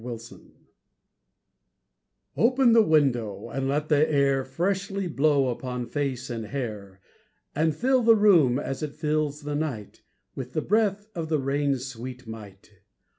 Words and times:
Nelson] 0.03 0.53
OPEN 2.35 2.73
the 2.73 2.81
window, 2.81 3.49
and 3.49 3.67
let 3.67 3.87
the 3.87 4.11
air 4.11 4.43
Freshly 4.43 5.05
blow 5.05 5.49
upon 5.49 5.85
face 5.85 6.27
and 6.31 6.47
hair, 6.47 6.99
And 7.53 7.75
fill 7.75 8.01
the 8.01 8.15
room, 8.15 8.57
as 8.57 8.81
it 8.81 8.95
fills 8.95 9.41
the 9.41 9.53
night, 9.53 10.01
With 10.33 10.53
the 10.53 10.61
breath 10.63 11.05
of 11.13 11.29
the 11.29 11.37
rain's 11.37 11.85
sweet 11.85 12.25
might. 12.25 12.79